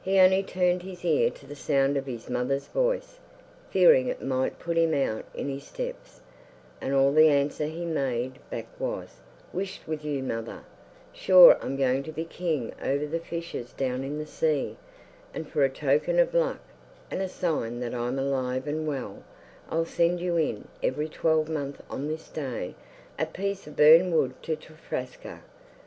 He 0.00 0.18
only 0.18 0.42
turned 0.42 0.80
his 0.82 1.04
ear 1.04 1.28
to 1.28 1.46
the 1.46 1.54
sound 1.54 1.98
of 1.98 2.06
his 2.06 2.30
mother's 2.30 2.68
voice, 2.68 3.18
fearing 3.68 4.08
it 4.08 4.22
might 4.22 4.58
put 4.58 4.78
him 4.78 4.94
out 4.94 5.26
in 5.34 5.50
his 5.50 5.64
steps, 5.64 6.22
and 6.80 6.94
all 6.94 7.12
the 7.12 7.28
answer 7.28 7.66
he 7.66 7.84
made 7.84 8.38
back 8.48 8.64
was, 8.78 9.16
'Whisht 9.52 9.86
with 9.86 10.06
you 10.06 10.22
mother 10.22 10.60
sure 11.12 11.58
I'm 11.60 11.76
going 11.76 12.02
to 12.04 12.12
be 12.12 12.24
king 12.24 12.72
over 12.82 13.04
the 13.06 13.20
fishes 13.20 13.74
down 13.74 14.04
in 14.04 14.16
the 14.16 14.24
sea, 14.24 14.78
and 15.34 15.46
for 15.46 15.62
a 15.62 15.68
token 15.68 16.18
of 16.18 16.32
luck, 16.32 16.60
and 17.10 17.20
a 17.20 17.28
sign 17.28 17.80
that 17.80 17.94
I'm 17.94 18.18
alive 18.18 18.66
and 18.66 18.86
well, 18.88 19.22
I'll 19.68 19.84
send 19.84 20.18
you 20.22 20.38
in, 20.38 20.66
every 20.82 21.10
twelvemonth 21.10 21.82
on 21.90 22.08
this 22.08 22.30
day, 22.30 22.74
a 23.18 23.26
piece 23.26 23.66
of 23.66 23.76
burned 23.76 24.14
wood 24.14 24.32
to 24.44 24.56
Trafraska. 24.56 25.40